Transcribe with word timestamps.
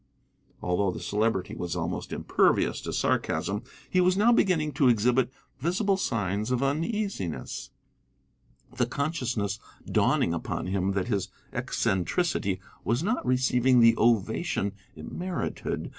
Although 0.63 0.89
the 0.89 0.99
Celebrity 0.99 1.53
was 1.53 1.75
almost 1.75 2.11
impervious 2.11 2.81
to 2.81 2.91
sarcasm, 2.91 3.61
he 3.87 4.01
was 4.01 4.17
now 4.17 4.31
beginning 4.31 4.71
to 4.71 4.87
exhibit 4.89 5.29
visible 5.59 5.95
signs 5.95 6.49
of 6.49 6.63
uneasiness, 6.63 7.69
the 8.75 8.87
consciousness 8.87 9.59
dawning 9.85 10.33
upon 10.33 10.65
him 10.65 10.93
that 10.93 11.05
his 11.09 11.29
eccentricity 11.53 12.59
was 12.83 13.03
not 13.03 13.23
receiving 13.23 13.79
the 13.79 13.93
ovation 13.95 14.71
it 14.95 15.11
merited. 15.11 15.89